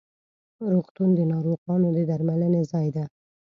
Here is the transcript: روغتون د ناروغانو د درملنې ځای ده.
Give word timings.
روغتون 0.71 1.09
د 1.15 1.19
ناروغانو 1.31 1.87
د 1.97 1.97
درملنې 2.09 2.61
ځای 2.71 2.87
ده. 2.95 3.05